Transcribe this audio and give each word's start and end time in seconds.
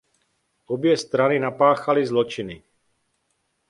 Obě 0.65 0.97
strany 0.97 1.39
napáchaly 1.39 2.07
zločiny. 2.07 2.63